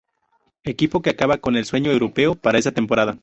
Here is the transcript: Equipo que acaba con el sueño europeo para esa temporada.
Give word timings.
Equipo 0.63 1.03
que 1.03 1.11
acaba 1.11 1.37
con 1.37 1.55
el 1.55 1.65
sueño 1.65 1.91
europeo 1.91 2.33
para 2.33 2.57
esa 2.57 2.71
temporada. 2.71 3.19